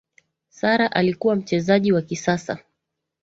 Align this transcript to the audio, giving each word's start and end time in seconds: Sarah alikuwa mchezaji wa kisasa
Sarah 0.49 0.89
alikuwa 0.93 1.35
mchezaji 1.35 1.91
wa 1.91 2.01
kisasa 2.01 2.59